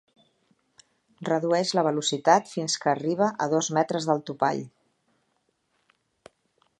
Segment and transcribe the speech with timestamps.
[1.29, 4.65] Redueix la velocitat fins que arriba a dos metres del topall.